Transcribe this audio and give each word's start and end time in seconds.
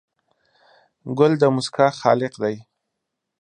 ګل 1.17 1.33
د 1.41 1.43
موسکا 1.55 1.87
خالق 2.01 2.33
دی. 2.43 2.55